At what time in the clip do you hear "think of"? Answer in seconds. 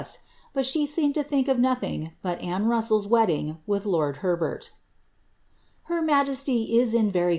1.21-1.59